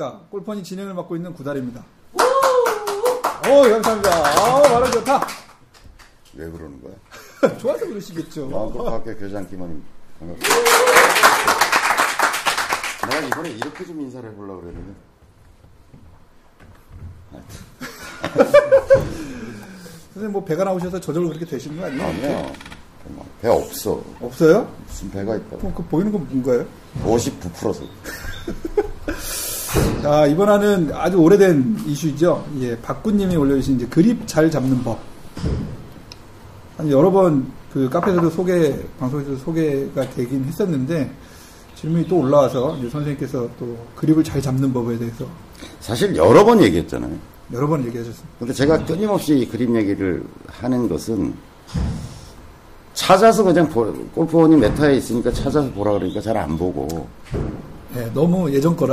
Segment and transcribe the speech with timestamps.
[0.00, 0.22] 안녕하십니까.
[0.30, 1.84] 골퍼니 진행을 맡고 있는 구달입니다.
[2.14, 4.10] 오, 감사합니다.
[4.10, 5.26] 아, 말은 좋다.
[6.34, 6.94] 왜 그러는 거야?
[7.58, 8.48] 좋아서 그러시겠죠.
[8.48, 9.86] 마음껏 교장 김원입니다.
[10.18, 10.60] 반갑습니다.
[13.10, 14.94] 내가 이번에 이렇게 좀 인사를 해보려고 그랬는데.
[20.14, 22.06] 선생님 뭐 배가 나오셔서 저절로 그렇게 되시는 거 아니에요?
[22.06, 22.52] 아니야.
[23.08, 24.02] 뭐, 배 없어.
[24.20, 24.70] 없어요?
[24.86, 25.58] 무슨 배가 있다고.
[25.58, 26.66] 그럼 그 보이는 건 뭔가요?
[27.02, 27.84] 59%서.
[30.02, 32.44] 자, 이번화는 아주 오래된 이슈죠.
[32.60, 34.98] 예, 박군님이 올려주신 이제 그립 잘 잡는 법.
[36.78, 41.08] 아니, 여러 번 그 카페에서도 소개, 방송에서도 소개가 되긴 했었는데,
[41.76, 45.24] 질문이 또 올라와서 이제 선생님께서 또 그립을 잘 잡는 법에 대해서
[45.78, 47.12] 사실 여러 번 얘기했잖아요.
[47.52, 48.28] 여러 번 얘기하셨습니다.
[48.38, 51.32] 근데 제가 끊임없이 그림 얘기를 하는 것은
[52.92, 57.06] 찾아서 그냥 보, 골프원이 메타에 있으니까 찾아서 보라 그러니까 잘 안 보고.
[57.96, 58.92] 예, 너무 예전 거라.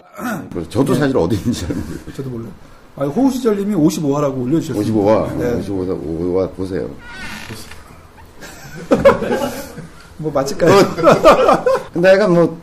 [0.57, 2.13] 그래서 저도 사실 어디 있는지 잘 모르겠어요.
[2.15, 2.51] 저도 몰라요.
[2.95, 4.83] 아, 호우시절님이 55화라고 올려주셨어요.
[4.83, 5.61] 55화, 네.
[5.61, 6.89] 55화, 55화 보세요.
[10.17, 10.73] 뭐 맞을까요?
[11.93, 12.59] 근데 약간 뭐,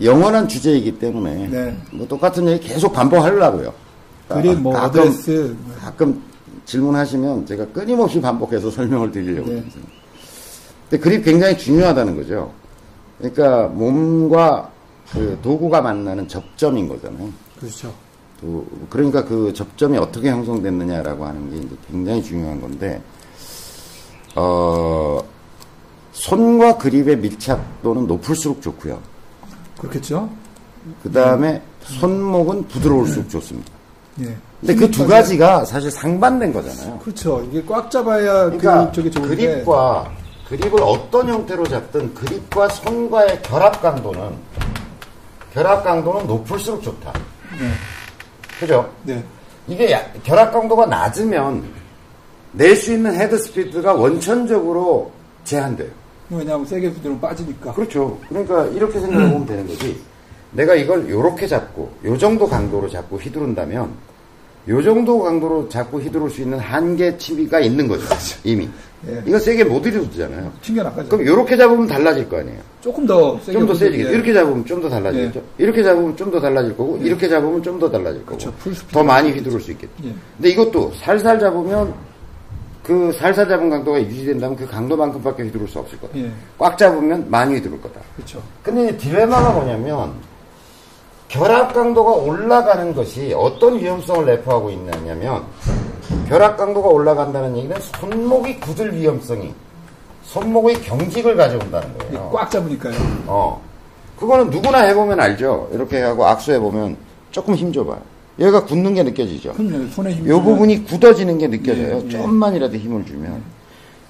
[0.00, 1.76] 영원한 주제이기 때문에, 네.
[1.92, 3.72] 뭐 똑같은 얘기 계속 반복하려고요.
[4.28, 5.56] 그립, 뭐, 가끔, 어드레스.
[5.80, 6.22] 가끔
[6.64, 9.50] 질문하시면 제가 끊임없이 반복해서 설명을 드리려고.
[9.50, 9.64] 네.
[10.88, 12.52] 근데 그립 굉장히 중요하다는 거죠.
[13.18, 14.70] 그러니까 몸과
[15.12, 17.28] 그 도구가 만나는 접점인 거잖아요.
[17.58, 17.92] 그렇죠.
[18.40, 23.02] 또 그러니까 그 접점이 어떻게 형성됐느냐라고 하는 게 이제 굉장히 중요한 건데
[24.36, 25.20] 어
[26.12, 29.00] 손과 그립의 밀착도는 높을수록 좋고요.
[29.78, 30.28] 그렇겠죠?
[31.02, 33.70] 그 다음에 손목은 부드러울수록 좋습니다.
[34.20, 34.36] 예.
[34.60, 36.98] 근데 그 두 가지가 사실 상반된 거잖아요.
[36.98, 37.44] 그렇죠.
[37.48, 39.36] 이게 꽉 잡아야 그러니까 그쪽이 좋은데.
[39.36, 40.10] 그립과
[40.48, 44.32] 그립을 어떤 형태로 잡든 그립과 손과의 결합 강도는
[45.58, 47.12] 결합 강도는 높을수록 좋다.
[47.58, 47.68] 네.
[48.60, 48.88] 그죠?
[49.02, 49.20] 네.
[49.66, 51.64] 이게 야- 결합 강도가 낮으면
[52.52, 55.10] 낼 수 있는 헤드 스피드가 원천적으로
[55.42, 55.90] 제한돼요.
[56.30, 57.72] 왜냐하면 세게 휘두르면 빠지니까.
[57.72, 58.16] 그렇죠.
[58.28, 60.00] 그러니까 이렇게 생각해 보면 되는 거지.
[60.52, 63.92] 내가 이걸 요렇게 잡고 요 정도 강도로 잡고 휘두른다면
[64.68, 68.04] 요 정도 강도로 잡고 휘두를 수 있는 한계 치비가 있는 거죠.
[68.44, 68.68] 이미.
[69.08, 69.22] 예.
[69.24, 70.52] 이거 세게 못 휘두르잖아요.
[70.60, 71.08] 튕겨 나가죠.
[71.08, 72.58] 그럼 요렇게 잡으면 달라질 거 아니에요.
[72.80, 74.10] 조금 더 세게 좀 더 세지겠죠.
[74.10, 74.12] 예.
[74.14, 75.42] 이렇게 잡으면 좀 더 달라지겠죠.
[75.58, 78.52] 이렇게 잡으면 좀 더 달라질 거고, 이렇게 잡으면 좀 더 달라질 거고, 그렇죠.
[78.92, 79.92] 더 많이 휘두를 수 있겠죠.
[80.04, 80.12] 예.
[80.36, 81.94] 근데 이것도 살살 잡으면
[82.82, 86.18] 그 살살 잡은 강도가 유지된다면 그 강도만큼밖에 휘두를 수 없을 거다.
[86.18, 86.30] 예.
[86.58, 88.00] 꽉 잡으면 많이 휘두를 거다.
[88.16, 88.42] 그렇죠.
[88.62, 90.12] 근데 이 딜레마가 뭐냐면
[91.28, 95.44] 결합 강도가 올라가는 것이 어떤 위험성을 내포하고 있느냐면
[96.26, 99.52] 결합 강도가 올라간다는 얘기는 손목이 굳을 위험성이
[100.24, 102.30] 손목의 경직을 가져온다는 거예요.
[102.32, 102.94] 꽉 잡으니까요.
[103.26, 103.60] 어.
[104.18, 105.68] 그거는 누구나 해보면 알죠.
[105.72, 106.96] 이렇게 하고 악수해보면
[107.30, 108.00] 조금 힘줘봐요.
[108.38, 109.52] 얘가 굳는 게 느껴지죠.
[109.52, 109.88] 그럼요.
[109.88, 110.28] 손에 힘.
[110.28, 112.00] 요 부분이 굳어지는 게 느껴져요.
[112.00, 112.08] 예, 예.
[112.08, 113.42] 조금만이라도 힘을 주면.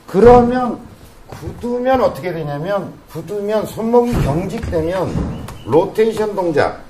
[0.07, 0.79] 그러면
[1.27, 6.88] 굳으면 어떻게 되냐면 굳으면 손목이 경직되면 로테이션 동작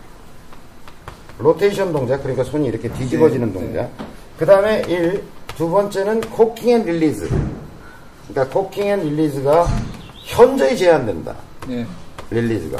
[1.38, 3.90] 로테이션 동작 그러니까 손이 이렇게 뒤집어지는 네, 동작
[4.38, 5.22] 그 다음에 1,
[5.56, 7.28] 두 번째는 cocking and release
[8.28, 9.66] 그러니까 cocking and release가
[10.24, 11.34] 현저히 제한된다
[11.70, 11.86] 예.
[12.30, 12.78] release가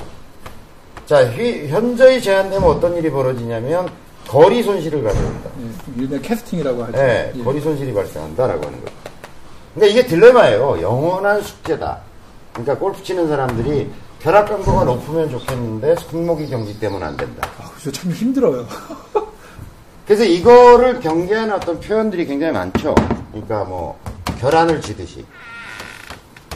[1.06, 3.88] 자 휘- 현저히 제한되면 어떤 일이 벌어지냐면
[4.26, 6.02] 거리 손실을 가져온다 예.
[6.02, 6.92] 일명 캐스팅이라고 하죠.
[6.98, 7.42] 네, 예.
[7.42, 8.98] 거리 손실이 발생한다라고 하는 거예요.
[9.74, 10.82] 그러니까 이게 딜레마예요.
[10.82, 11.98] 영원한 숙제다.
[12.52, 13.90] 그러니까 골프 치는 사람들이
[14.20, 17.48] 결합 강도가 높으면 좋겠는데 손목이 경직되면 안 된다.
[17.58, 17.92] 아, 그죠.
[17.92, 18.66] 참 힘들어요.
[20.06, 22.94] 그래서 이거를 경계하는 어떤 표현들이 굉장히 많죠.
[23.30, 23.98] 그러니까 뭐
[24.40, 25.24] 결안을 지듯이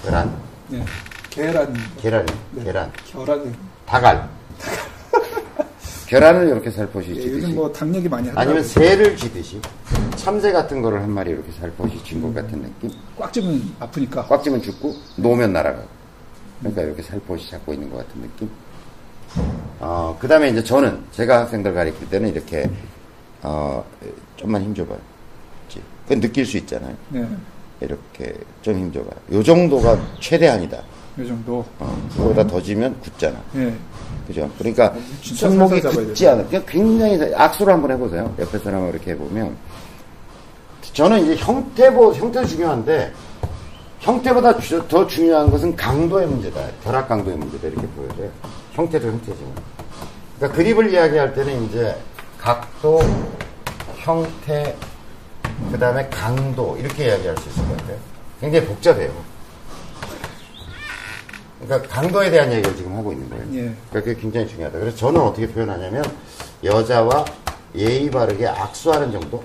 [0.02, 0.34] 계란,
[0.72, 0.84] 예.
[1.30, 2.64] 계란, 계란이, 네.
[2.64, 3.54] 계란, 계란.
[3.86, 4.28] 다갈.
[6.06, 7.32] 계란을 이렇게 살포시 예, 지듯이.
[7.36, 8.54] 요즘 뭐닭 얘기 많이 하더라고요.
[8.54, 9.60] 아니면 새를 지듯이
[10.16, 12.90] 참새 같은 거를 한 마리 이렇게 살포시 쥔것 같은 느낌.
[13.18, 14.26] 꽉 집으면 아프니까.
[14.26, 16.01] 꽉 쥐면 죽고 놓으면 날아가고
[16.62, 18.50] 그러니까 이렇게 살포시 잡고 있는 것 같은 느낌
[19.80, 22.70] 어, 그 다음에 이제 저는 제가 학생들 가르칠 때는 이렇게
[23.42, 23.84] 어,
[24.36, 24.98] 좀만 힘줘봐요?
[26.04, 27.26] 그건 느낄 수 있잖아요 네.
[27.80, 30.76] 이렇게 좀 힘줘봐요 요 정도가 최대한이다
[31.18, 31.64] 요 정도.
[31.78, 33.74] 어, 그거보다 더 지면 굳잖아 예.
[34.26, 34.48] 그죠?
[34.58, 36.44] 그러니까 진짜 손목이 굳지 않아.
[36.46, 38.32] 그냥 굉장히 살- 악수를 한번 해보세요.
[38.38, 39.56] 옆에 사람하고 이렇게 해보면
[40.92, 43.12] 저는 이제 형태보 형태도 중요한데
[44.02, 46.60] 형태보다 주- 더 중요한 것은 강도의 문제다.
[46.82, 48.30] 결합 강도의 문제다 이렇게 보여져요.
[48.72, 49.52] 형태도 형태지만.
[50.36, 51.96] 그러니까 그립을 이야기할 때는 이제
[52.38, 53.00] 각도,
[53.98, 54.76] 형태,
[55.70, 57.96] 그 다음에 강도 이렇게 이야기할 수 있을 것 같아요.
[58.40, 59.12] 굉장히 복잡해요.
[61.62, 63.44] 그러니까 강도에 대한 얘기를 지금 하고 있는 거예요.
[63.52, 63.58] 예.
[63.88, 64.80] 그러니까 그게 굉장히 중요하다.
[64.80, 66.02] 그래서 저는 어떻게 표현하냐면
[66.64, 67.24] 여자와
[67.76, 69.44] 예의 바르게 악수하는 정도?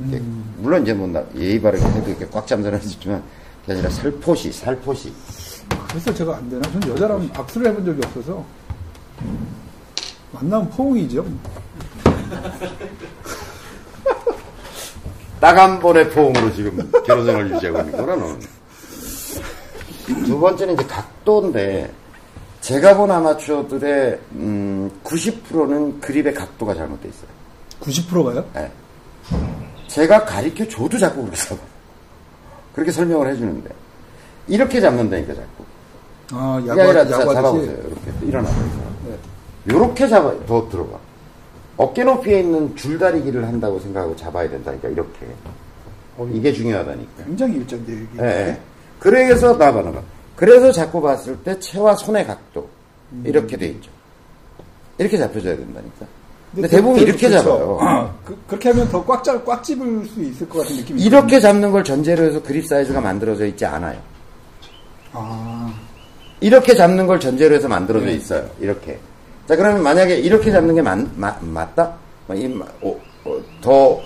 [0.00, 0.22] 이렇게
[0.58, 3.22] 물론 이제 뭐 나- 예의 바르게 해도 이렇게 꽉 잠자는 하지만
[3.62, 5.12] 그게 아니라 살포시, 살포시.
[5.88, 6.62] 그래서 제가 안 되나?
[6.70, 8.44] 저는 여자랑 악수를 해본 적이 없어서
[10.32, 11.24] 만나면 포옹이죠.
[15.40, 18.40] 딱 한 번의 포옹으로 지금 결혼생활 유지하고 있는 거라 너는.
[20.24, 21.92] 두 번째는 이제 각도인데
[22.62, 27.28] 제가 본 아마추어들의 음, 90%는 그립의 각도가 잘못돼 있어요.
[27.80, 28.44] 90%가요?
[28.56, 28.70] 예.
[29.96, 31.58] 제가 가르쳐 줘도 자꾸 잡아.
[32.74, 33.70] 그렇게 설명을 해주는데
[34.46, 35.64] 이렇게 잡는다니까 자꾸.
[36.32, 37.72] 아, 야구, 자, 야구 잡아보세요.
[37.72, 38.54] 이렇게 일어나서.
[39.06, 39.16] 네.
[39.64, 40.98] 이렇게 잡아 더 들어가.
[41.78, 45.26] 어깨 높이에 있는 줄다리기를 한다고 생각하고 잡아야 된다니까 이렇게.
[46.30, 47.24] 이게 중요하다니까.
[47.24, 48.22] 굉장히 일정돼요, 이게.
[48.22, 48.60] 예, 예.
[48.98, 50.02] 그래서 나봐 나봐.
[50.34, 52.68] 그래서 자꾸 봤을 때 체와 손의 각도
[53.24, 53.90] 이렇게 돼 있죠.
[54.98, 56.06] 이렇게 잡혀줘야 된다니까.
[56.56, 57.44] 근데 대부분 이렇게 그렇죠.
[57.44, 58.14] 잡아요.
[58.24, 61.70] 그, 그렇게 하면 더 꽉, 잡, 꽉 집을 수 있을 것 같은 느낌이 이렇게 잡는
[61.70, 63.98] 걸 전제로 해서 그립 사이즈가 만들어져 있지 않아요.
[65.12, 65.72] 아,
[66.40, 68.14] 이렇게 잡는 걸 전제로 해서 만들어져 네.
[68.14, 68.48] 있어요.
[68.58, 68.98] 이렇게.
[69.46, 71.92] 자, 그러면 만약에 이렇게 잡는 게 맞, 맞, 맞다?
[72.80, 74.00] 어, 어, 더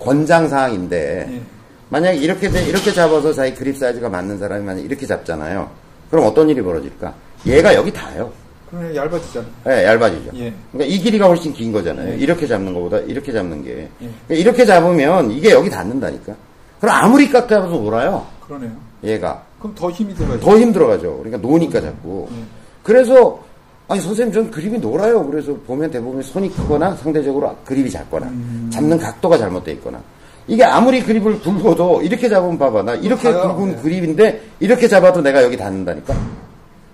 [0.00, 1.42] 권장사항인데, 네.
[1.90, 5.70] 만약에 이렇게, 돼- 이렇게 잡아서 자기 그립 사이즈가 맞는 사람이 만약 이렇게 잡잖아요.
[6.10, 7.14] 그럼 어떤 일이 벌어질까?
[7.46, 8.32] 얘가 여기 닿아요.
[8.74, 9.46] 그러면 얇아지잖아.
[9.68, 10.30] 예, 얇아지죠.
[10.36, 10.52] 예.
[10.72, 12.12] 그러니까 이 길이가 훨씬 긴 거잖아요.
[12.12, 12.16] 예.
[12.16, 13.70] 이렇게 잡는 것보다 이렇게 잡는 게.
[13.70, 13.88] 예.
[14.26, 16.34] 그러니까 이렇게 잡으면 이게 여기 닿는다니까.
[16.80, 18.26] 그럼 아무리 깎아도 놀아요.
[18.46, 18.72] 그러네요.
[19.04, 19.42] 얘가.
[19.60, 20.40] 그럼 더 힘이 들어가죠.
[20.40, 21.18] 더 힘 들어가죠.
[21.22, 22.26] 그러니까 노니까 자꾸.
[22.32, 22.36] 예.
[22.82, 23.40] 그래서
[23.86, 25.24] 아니 선생님 전 그립이 놀아요.
[25.26, 28.70] 그래서 보면 대부분 손이 크거나 상대적으로 그립이 작거나 음.
[28.72, 30.00] 잡는 각도가 잘못돼 있거나
[30.46, 33.32] 이게 아무리 그립을 굵어도 이렇게 잡으면 봐봐 나 이렇게.
[33.32, 33.82] 굵은 네.
[33.82, 36.14] 그립인데 이렇게 잡아도 내가 여기 닿는다니까.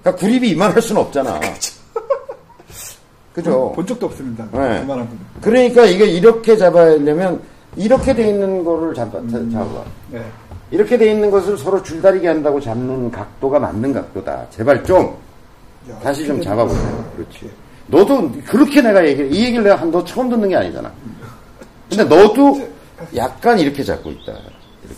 [0.02, 1.40] 그러니까 그립이 이만할 수는 없잖아.
[3.34, 3.72] 그죠?
[3.74, 4.44] 본 적도 없습니다.
[4.52, 4.80] 네.
[4.80, 5.18] 그만한 분.
[5.40, 7.40] 그러니까 이게 이렇게 잡아야려면
[7.76, 9.18] 이렇게 돼 있는 거를 잡아.
[9.18, 9.50] 음.
[9.52, 9.84] 잡아.
[10.10, 10.24] 네.
[10.72, 14.46] 이렇게 돼 있는 것을 서로 줄다리기 한다고 잡는 각도가 맞는 각도다.
[14.50, 15.14] 제발 좀
[15.90, 17.04] 야, 다시 좀 잡아보세요.
[17.16, 17.50] 그렇지.
[17.86, 20.90] 너도 그렇게 내가 얘기를 이 얘기를 내가 한 너 처음 듣는 게 아니잖아.
[21.88, 22.68] 근데 너도
[23.16, 24.32] 약간 이렇게 잡고 있다.
[24.32, 24.96] 이렇게.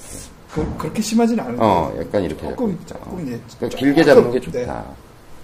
[0.52, 1.58] 그, 그렇게 심하진 않은데.
[1.62, 2.78] 어, 약간 이렇게 조금.
[2.86, 3.38] 조금, 예.
[3.58, 4.44] 그러니까 길게 잡는 게 네.
[4.66, 4.84] 좋다.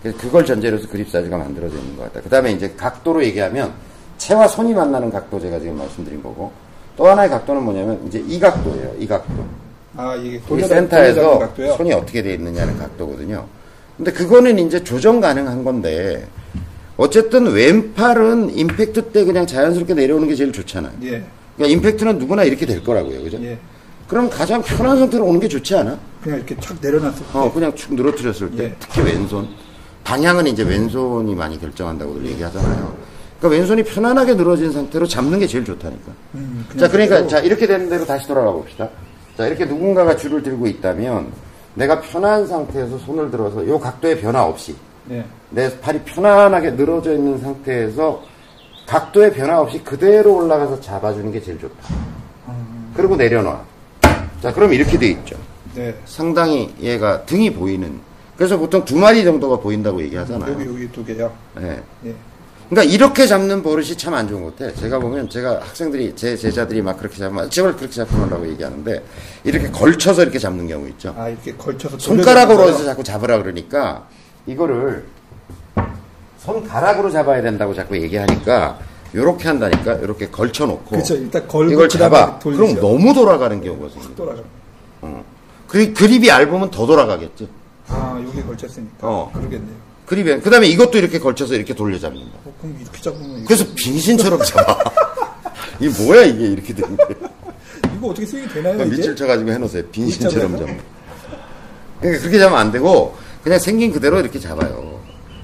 [0.02, 2.20] 그래서 그걸 전제로 해서 그립 사이즈가 만들어져 있는 것 같다.
[2.20, 3.72] 그 다음에 이제 각도로 얘기하면
[4.18, 6.52] 체와 손이 만나는 각도 제가 지금 말씀드린 거고
[6.96, 8.94] 또 하나의 각도는 뭐냐면 이제 이 각도예요.
[8.98, 9.32] 이 각도.
[9.96, 11.52] 아, 이게 이 돌려다- 센터에서?
[11.76, 13.46] 손이 어떻게 돼 있느냐는 각도거든요.
[13.96, 16.26] 근데 그거는 이제 조정 가능한 건데
[16.96, 20.92] 어쨌든 왼팔은 임팩트 때 그냥 자연스럽게 내려오는 게 제일 좋잖아요.
[21.04, 21.22] 예.
[21.56, 23.22] 그러니까 임팩트는 누구나 이렇게 될 거라고요.
[23.22, 23.38] 그죠?
[23.42, 23.58] 예.
[24.08, 25.98] 그럼 가장 편한 상태로 오는 게 좋지 않아?
[26.22, 27.38] 그냥 이렇게 촥 내려놨을 때.
[27.38, 28.76] 어, 그냥 축 늘어뜨렸을 때 예.
[28.80, 29.48] 특히 왼손
[30.02, 32.96] 방향은 이제 왼손이 많이 결정한다고들 얘기하잖아요.
[33.38, 36.12] 그러니까 왼손이 편안하게 늘어진 상태로 잡는 게 제일 좋다니까.
[36.34, 37.28] 음, 자, 그러니까 그대로.
[37.28, 38.88] 자 이렇게 되는 대로 다시 돌아가 봅시다.
[39.36, 41.30] 자, 이렇게 누군가가 줄을 들고 있다면
[41.74, 44.74] 내가 편한 상태에서 손을 들어서 이 각도의 변화 없이
[45.10, 45.24] 예.
[45.50, 48.22] 내 팔이 편안하게 늘어져 있는 상태에서
[48.86, 51.74] 각도의 변화 없이 그대로 올라가서 잡아주는 게 제일 좋다.
[52.94, 53.62] 그리고 내려놔.
[54.42, 55.36] 자, 그럼 이렇게 돼 있죠.
[55.74, 55.94] 네.
[56.04, 58.00] 상당히 얘가 등이 보이는.
[58.36, 60.52] 그래서 보통 두 마리 정도가 보인다고 얘기하잖아요.
[60.52, 61.32] 여기, 여기 두 개요.
[61.60, 61.82] 예.
[62.06, 62.14] 예.
[62.70, 64.72] 그러니까 이렇게 잡는 버릇이 참 안 좋은 것 같아.
[64.74, 69.02] 제가 보면 제가 학생들이 제 제자들이 막 그렇게 잡으면 제발 그렇게 잡으라고 얘기하는데
[69.44, 71.14] 이렇게 걸쳐서 이렇게 잡는 경우 있죠.
[71.18, 71.98] 아, 이렇게 걸쳐서.
[71.98, 74.06] 손가락으로 해서 자꾸 잡으라 그러니까
[74.46, 75.04] 이거를
[76.38, 78.78] 손가락으로 잡아야 된다고 자꾸 얘기하니까
[79.14, 82.62] 요렇게 한다니까 요렇게 걸쳐놓고 그쵸, 일단 걸고 이걸 잡아 돌리죠.
[82.62, 84.42] 그럼 너무 돌아가는 경우가 생겨 돌아가.
[85.66, 87.48] 그 그립이 얇으면 더 돌아가겠지
[87.88, 88.96] 아, 여기 걸쳤으니까.
[89.00, 89.30] 어.
[89.34, 89.76] 그러겠네요.
[90.06, 93.44] 그립에 그 다음에 이것도 이렇게 걸쳐서 이렇게 돌려 잡는다 어, 그럼 이렇게 잡으면.
[93.44, 94.78] 그래서 빙신처럼 잡아
[95.80, 97.04] 이게 뭐야 이게 이렇게 되는 게
[97.96, 98.74] 이거, 어떻게 스윙이 되나요?
[98.76, 98.84] 이게?
[98.96, 100.52] 밑줄 쳐가지고 해놓으세요 빙신처럼.
[100.56, 100.78] 잡는
[102.00, 104.97] 그러니까 그렇게 잡으면 안 되고 그냥 생긴 그대로 이렇게 잡아요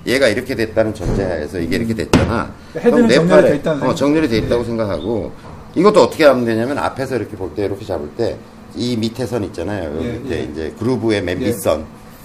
[0.07, 3.95] 얘가 이렇게 됐다는 전제하에서 이게 이렇게 됐잖아 헤드는 그럼 내 정렬이 팔에- 돼 있다는 어,
[3.95, 5.33] 정렬이 돼 있다고 생각하고
[5.75, 8.37] 이것도 어떻게 하면 되냐면 앞에서 이렇게 볼 때 이렇게 잡을 때
[8.77, 10.43] 이 밑에 선 있잖아요 여기 예, 이제 예.
[10.43, 11.47] 이제 그루브의 맨 예.
[11.47, 11.85] 밑선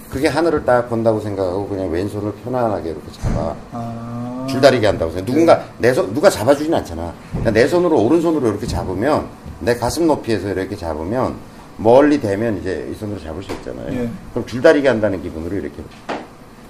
[0.09, 4.47] 그게 하늘을 딱 본다고 생각하고 그냥 왼손을 편안하게 이렇게 잡아 아.
[4.49, 5.27] 줄다리기 한다고 생각.
[5.27, 7.13] 누군가 내 손 누가 잡아주진 않잖아.
[7.29, 9.27] 그러니까 내 손으로 오른손으로 이렇게 잡으면
[9.59, 11.35] 내 가슴 높이에서 이렇게 잡으면
[11.77, 13.85] 멀리 대면 이제 이 손으로 잡을 수 있잖아요.
[13.91, 14.09] 예.
[14.33, 15.75] 그럼 줄다리기 한다는 기분으로 이렇게.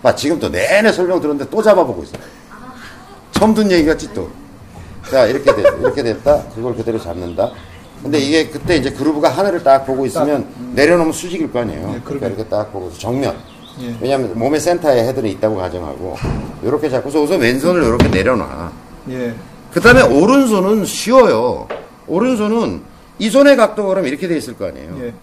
[0.01, 2.13] 봐 지금 또 내내 설명 들었는데 또 잡아보고 있어.
[3.31, 4.29] 처음 듣는 얘기 같지 또.
[5.09, 6.43] 자 이렇게 됐 이렇게 됐다.
[6.55, 7.51] 그걸 그대로 잡는다.
[8.01, 11.95] 근데 이게 그때 이제 그루브가 하늘을 딱 보고 있으면 내려놓으면 수직일 거 아니에요.
[11.95, 12.27] 예, 그러니까.
[12.27, 13.35] 이렇게 딱 보고 정면.
[13.81, 13.95] 예.
[14.01, 16.17] 왜냐하면 몸의 센터에 헤드는 있다고 가정하고
[16.63, 18.71] 이렇게 잡고서 우선 왼손을 이렇게 내려놔.
[19.09, 19.33] 예.
[19.73, 21.67] 그 다음에 오른손은 쉬워요.
[22.07, 22.81] 오른손은
[23.19, 24.97] 이 손의 각도 그러면 이렇게 돼 있을 거 아니에요.
[25.01, 25.13] 예.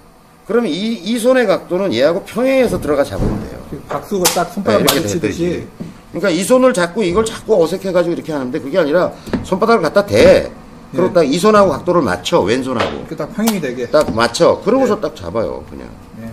[0.46, 3.55] 그러면 이, 이 손의 각도는 얘하고 평행해서 들어가 잡으면 돼요.
[3.70, 5.66] 그 박수가 딱 손바닥 네, 이렇게 마주치듯이.
[6.10, 9.12] 그러니까 이 손을 잡고 이걸 자꾸 어색해가지고 이렇게 하는데 그게 아니라
[9.44, 10.50] 손바닥을 갖다 대.
[10.92, 11.12] 그리고 예.
[11.12, 12.98] 딱이 손하고 각도를 맞춰, 왼손하고.
[12.98, 13.88] 이렇게 딱 평행이 되게.
[13.90, 14.60] 딱 맞춰.
[14.64, 15.00] 그러고서 네.
[15.00, 15.88] 딱 잡아요, 그냥.
[16.22, 16.30] 예.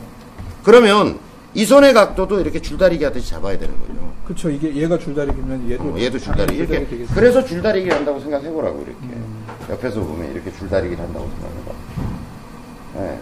[0.64, 1.18] 그러면
[1.56, 3.94] 이 손의 각도도 이렇게 줄다리기 하듯이 잡아야 되는 거죠.
[4.26, 4.50] 그렇죠.
[4.50, 6.60] 이게 얘가 줄다리기면 얘도 어, 얘도 줄다리기.
[6.60, 6.78] 이렇게.
[6.80, 7.14] 줄다리기.
[7.14, 8.98] 그래서 줄다리기를 한다고 생각해 보라고, 이렇게.
[9.02, 9.46] 음.
[9.70, 13.12] 옆에서 보면 이렇게 줄다리기를 한다고 생각해봐.
[13.12, 13.20] 예.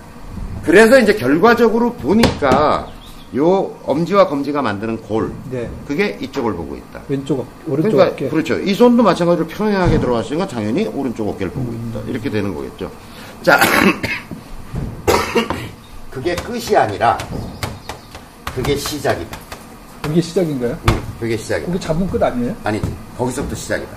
[0.63, 2.87] 그래서 이제 결과적으로 보니까
[3.37, 5.31] 요 엄지와 검지가 만드는 골.
[5.49, 5.69] 네.
[5.87, 7.01] 그게 이쪽을 보고 있다.
[7.07, 8.29] 왼쪽 어- 오른쪽 그러니까 어깨.
[8.29, 8.59] 그렇죠.
[8.59, 11.99] 이 손도 마찬가지로 평행하게 들어갔으니까 당연히 오른쪽 어깨를 보고 있다.
[12.07, 12.91] 이렇게 되는 거겠죠.
[13.41, 13.59] 자,
[16.09, 17.17] 그게 끝이 아니라
[18.53, 19.37] 그게 시작이다.
[20.09, 20.77] 이게 시작인가요?
[20.89, 21.67] 음, 그게 시작이다.
[21.71, 22.53] 거기 잡으면 끝 아니에요?
[22.65, 22.93] 아니지.
[23.17, 23.91] 거기서부터 시작이다.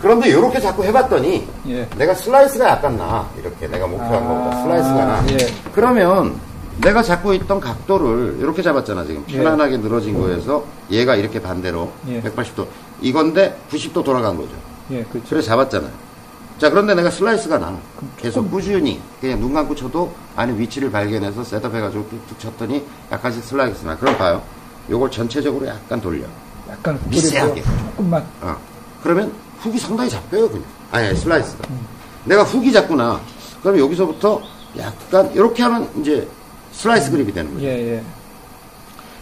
[0.00, 1.86] 그런데 이렇게 자꾸 해봤더니 예.
[1.98, 3.28] 내가 슬라이스가 약간 나.
[3.38, 5.26] 이렇게 내가 목표한 아, 거보다 슬라이스가 나.
[5.32, 5.36] 예.
[5.74, 6.40] 그러면
[6.80, 9.36] 내가 잡고 있던 각도를 이렇게 잡았잖아 지금 예.
[9.36, 12.20] 편안하게 늘어진 거에서 얘가 이렇게 반대로 예.
[12.22, 12.66] 180도
[13.02, 14.50] 이건데 90도 돌아간 거죠.
[14.90, 15.28] 예, 그렇죠.
[15.30, 16.10] 그래서 잡았잖아요.
[16.58, 17.78] 자, 그런데 내가 슬라이스가 나.
[18.18, 23.96] 계속 꾸준히, 그냥 눈 감고 쳐도 안에 위치를 발견해서 setup해가지고 뚝뚝 쳤더니 약간씩 슬라이스 나.
[23.96, 24.42] 그럼 봐요.
[24.90, 26.24] 요걸 전체적으로 약간 돌려.
[26.68, 27.62] 약간 훅 미세하게.
[27.62, 28.22] 조금만.
[28.42, 28.54] 어.
[29.02, 30.64] 그러면 훅이 상당히 잡혀요, 그냥.
[30.90, 31.64] 아니, 아니, 슬라이스가.
[31.70, 31.80] 음.
[32.26, 33.18] 내가 훅이 잡구나.
[33.62, 34.42] 그럼 여기서부터
[34.76, 36.28] 약간, 이렇게 하면 이제
[36.72, 37.66] 슬라이스 그립이 되는 거죠.
[37.66, 38.02] 예, 예.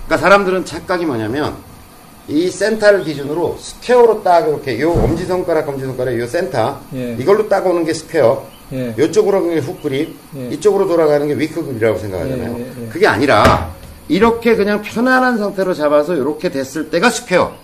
[0.06, 1.56] 그러니까 사람들은 착각이 뭐냐면
[2.28, 7.16] 이 센터를 기준으로 스퀘어로 딱 이렇게 요 엄지손가락 엄지손가락 요 센터 예.
[7.18, 8.94] 이걸로 딱 오는 게 스퀘어 예.
[8.98, 10.48] 이쪽으로 가는 게 훅 그립 예.
[10.50, 12.88] 이쪽으로 돌아가는 게 weak 그립이라고 생각하잖아요 예, 예, 예.
[12.88, 13.72] 그게 아니라
[14.08, 17.54] 이렇게 그냥 편안한 상태로 잡아서 이렇게 됐을 때가 스퀘어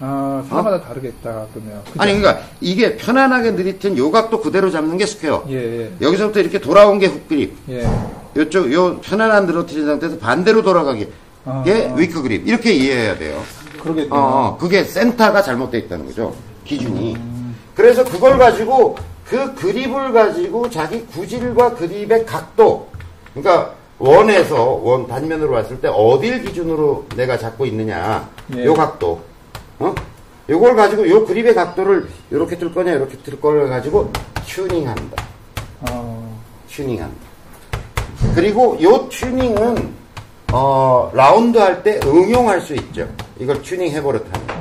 [0.00, 1.82] 아, 사람마다 다르겠다, 그러면.
[1.84, 1.94] 그죠?
[1.98, 5.90] 아니 그러니까 이게 편안하게 늘어뜨린 요 각도 그대로 잡는 게 스퀘어 예, 예.
[6.00, 7.86] 여기서부터 이렇게 돌아온 게 훅 그립 예.
[8.36, 11.10] 요쪽 요 편안한 늘어뜨린 상태에서 반대로 돌아가게
[11.44, 11.62] 아.
[11.64, 13.42] 게 weak 그립 이렇게 이해해야 돼요
[13.82, 14.12] 그러겠네요.
[14.14, 16.34] 어, 어, 그게 센터가 잘못되어 있다는 거죠.
[16.64, 17.16] 기준이.
[17.74, 22.88] 그래서 그걸 가지고 그 그립을 가지고 자기 구질과 그립의 각도,
[23.32, 28.64] 그러니까 원에서 원 단면으로 봤을 때 어딜 기준으로 내가 잡고 있느냐, 예.
[28.66, 29.20] 요 각도,
[29.80, 29.94] 어?
[30.48, 34.12] 요걸 가지고 요 그립의 각도를 이렇게 들 거냐, 이렇게 들 거를 가지고
[34.46, 35.24] 튜닝한다.
[35.90, 37.16] 어, 튜닝한다.
[38.34, 40.00] 그리고 요 튜닝은
[40.52, 43.08] 어, 라운드 할 때 응용할 수 있죠.
[43.38, 44.60] 이걸 튜닝 해버렸다면.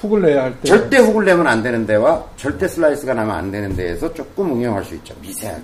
[0.00, 0.68] 훅을 내야 할 때.
[0.68, 4.94] 절대 훅을 내면 안 되는 데와 절대 슬라이스가 나면 안 되는 데에서 조금 응용할 수
[4.96, 5.14] 있죠.
[5.22, 5.62] 미세하게.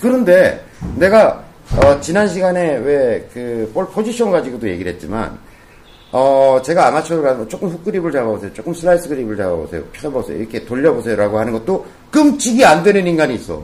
[0.00, 0.64] 그런데
[0.96, 1.44] 내가
[1.76, 5.38] 어, 지난 시간에 왜 그 볼 포지션 가지고도 얘기를 했지만
[6.16, 8.52] 어, 제가 아마추어로 가서 조금 훅 그립을 잡아보세요.
[8.52, 9.82] 조금 슬라이스 그립을 잡아보세요.
[9.92, 10.38] 펴보세요.
[10.38, 13.60] 이렇게 돌려보세요 라고 하는 것도 끔찍이 안 되는 인간이 있어.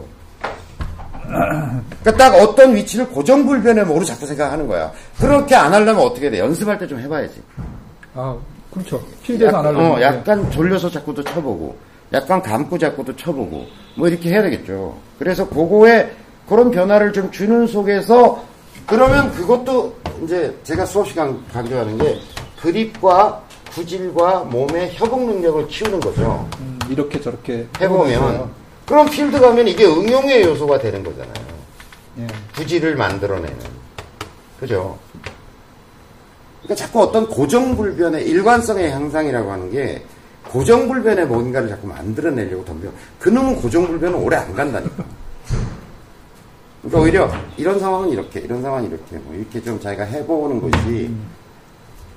[1.22, 4.90] 그러니까 딱 어떤 위치를 고정불변의 뭘로 자꾸 생각하는 거야.
[5.20, 6.40] 그렇게 안 하려면 어떻게 돼?
[6.40, 7.40] 연습할 때 좀 해봐야지.
[8.16, 8.36] 아,
[8.74, 9.00] 그렇죠.
[9.22, 9.92] 필드에서 안 하려면.
[9.92, 11.76] 어, 약간 돌려서 자꾸도 쳐보고,
[12.12, 13.64] 약간 감고 자꾸도 쳐보고,
[13.96, 14.96] 뭐 이렇게 해야 되겠죠.
[15.20, 16.10] 그래서 그거에
[16.48, 18.42] 그런 변화를 좀 주는 속에서,
[18.88, 22.20] 그러면 그것도 이제 제가 수업 시간 강조하는 게
[22.60, 26.48] 그립과 구질과 몸의 협응 능력을 키우는 거죠.
[26.60, 28.50] 음, 이렇게 저렇게 해보면.
[28.86, 31.46] 그럼 필드 가면 이게 응용의 요소가 되는 거잖아요.
[32.18, 32.26] 예.
[32.56, 33.56] 구질을 만들어내는.
[34.58, 34.98] 그죠?
[36.62, 40.04] 그러니까 자꾸 어떤 고정불변의 일관성의 향상이라고 하는 게
[40.48, 42.88] 고정불변의 뭔가를 자꾸 만들어내려고 덤벼.
[43.20, 45.04] 그놈은 고정불변은 오래 안 간다니까.
[46.90, 51.10] 그러니까 오히려 이런 상황은 이렇게, 이런 상황은 이렇게, 뭐 이렇게 좀 자기가 해보는 것이,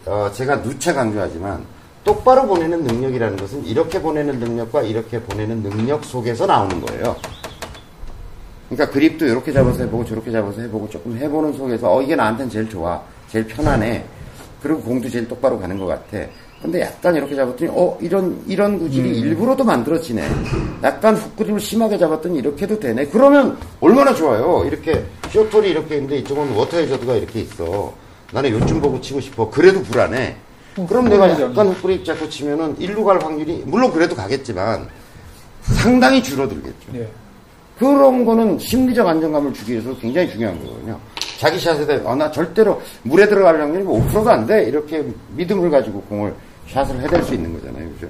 [0.08, 1.64] 어, 제가 누차 강조하지만,
[2.04, 7.16] 똑바로 보내는 능력이라는 것은 이렇게 보내는 능력과 이렇게 보내는 능력 속에서 나오는 거예요.
[8.68, 12.68] 그러니까 그립도 이렇게 잡아서 해보고 저렇게 잡아서 해보고 조금 해보는 속에서 어 이게 나한테는 제일
[12.68, 13.00] 좋아.
[13.30, 14.04] 제일 편안해
[14.62, 16.18] 그리고 공도 제일 똑바로 가는 것 같아
[16.64, 20.24] 근데 약간 이렇게 잡았더니 어 이런 이런 구질이 일부러도 만들어지네.
[20.82, 23.08] 약간 훅 그립을 심하게 잡았더니 이렇게도 되네.
[23.08, 24.64] 그러면 얼마나 좋아요?
[24.66, 27.94] 이렇게 short hole이 이렇게 있는데 이쪽은 워터 해저드가 이렇게 있어.
[28.32, 29.50] 나는 요쯤 보고 치고 싶어.
[29.50, 30.38] 그래도 불안해.
[30.88, 34.88] 그럼 내가 약간 훅 그립 잡고 치면은 일루 갈 확률이 물론 그래도 가겠지만
[35.64, 36.96] 상당히 줄어들겠죠.
[36.96, 37.10] 예.
[37.78, 40.98] 그런 거는 심리적 안정감을 주기 위해서 굉장히 중요한 거거든요.
[41.38, 44.64] 자기 샷에 대해, 어, 나 절대로 물에 들어갈 확률이 뭐 5%도 안 돼.
[44.64, 45.04] 이렇게
[45.36, 46.34] 믿음을 가지고 공을
[46.70, 47.90] 샷을 해댈 수 있는 거잖아요.
[47.94, 48.08] 그죠?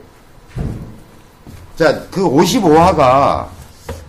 [1.76, 3.48] 자, 그 55화가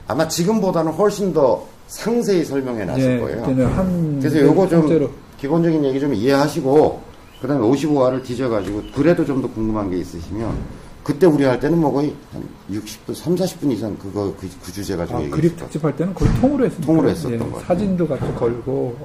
[0.07, 3.67] 아마 지금보다는 훨씬 더 상세히 설명해 놨을 예, 거예요.
[3.69, 4.19] 한.
[4.21, 5.11] 그래서 요거 좀 통째로.
[5.39, 7.03] 기본적인 얘기 좀 이해하시고,
[7.41, 10.57] 그 다음에 55화를 뒤져 가지고, 그래도 좀 더 궁금한 게 있으시면,
[11.03, 14.97] 그때 우리 할 때는 뭐 거의 한 60분, 3, 40분 이상 그거 그, 그 주제
[14.97, 15.29] 가지고 아.
[15.29, 16.87] 그립 특집할 때는 거의 통으로 했습니다.
[16.87, 17.67] 통으로 했었던 것 같아요.
[17.67, 18.97] 사진도 같이 걸고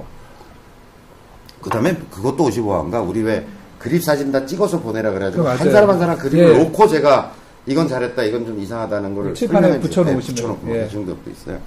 [1.60, 3.46] 그다음에 그것도 55화인가 우리 왜
[3.80, 5.70] 그립 사진 다 찍어서 보내라 그래가지고 그 한.
[5.70, 6.58] 사람 한 사람 그립을 예.
[6.62, 7.32] 놓고 제가
[7.66, 10.84] 이건 잘했다 이건 좀 이상하다는 거를 칠판에 붙여놓으시면, 네, 붙여놓고 예.
[10.84, 11.58] 그 정도도 있어요.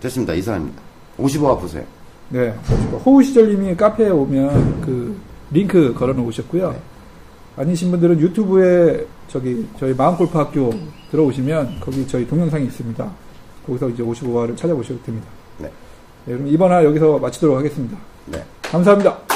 [0.00, 0.34] 됐습니다.
[0.34, 0.82] 이상입니다.
[1.18, 1.84] 55화 보세요.
[2.28, 2.54] 네.
[3.04, 5.16] 호우 시절님이 카페에 오면 그
[5.52, 6.72] 링크 걸어 놓으셨고요.
[6.72, 6.78] 네.
[7.56, 10.74] 아니신 분들은 유튜브에 저기 저희 마음골프 학교
[11.10, 13.10] 들어오시면 거기 저희 동영상이 있습니다.
[13.66, 15.28] 거기서 이제 55화를 찾아보셔도 됩니다.
[15.58, 15.70] 네.
[16.26, 17.96] 네, 그럼 이번 화 여기서 마치도록 하겠습니다.
[18.26, 18.44] 네.
[18.62, 19.35] 감사합니다.